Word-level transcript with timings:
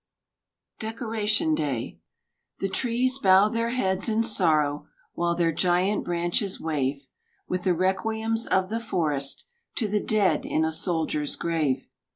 Decoration 0.79 1.53
Day 1.53 1.99
The 2.57 2.69
trees 2.69 3.19
bow 3.19 3.49
their 3.49 3.69
heads 3.69 4.09
in 4.09 4.23
sorrow, 4.23 4.87
While 5.13 5.35
their 5.35 5.51
giant 5.51 6.03
branches 6.05 6.59
wave, 6.59 7.07
With 7.47 7.65
the 7.65 7.75
requiems 7.75 8.47
of 8.47 8.69
the 8.71 8.79
forest, 8.79 9.45
To 9.75 9.87
the 9.87 10.01
dead 10.03 10.43
in 10.43 10.65
a 10.65 10.71
soldier's 10.71 11.35
grave. 11.35 11.85